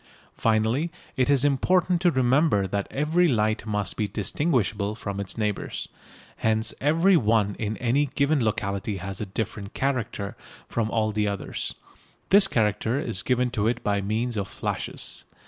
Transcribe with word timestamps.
Finally, 0.35 0.89
it 1.15 1.29
is 1.29 1.45
important 1.45 2.01
to 2.01 2.09
remember 2.09 2.65
that 2.65 2.87
every 2.89 3.27
light 3.27 3.67
must 3.67 3.95
be 3.95 4.07
distinguishable 4.07 4.95
from 4.95 5.19
its 5.19 5.37
neighbours. 5.37 5.87
Hence 6.37 6.73
every 6.81 7.15
one 7.15 7.55
in 7.59 7.77
any 7.77 8.07
given 8.07 8.43
locality 8.43 8.97
has 8.97 9.21
a 9.21 9.27
different 9.27 9.75
"character" 9.75 10.35
from 10.67 10.89
all 10.89 11.11
the 11.11 11.27
others. 11.27 11.75
This 12.31 12.47
character 12.47 12.99
is 12.99 13.21
given 13.21 13.51
to 13.51 13.67
it 13.67 13.83
by 13.83 14.01
means 14.01 14.37
of 14.37 14.47
flashes. 14.47 15.23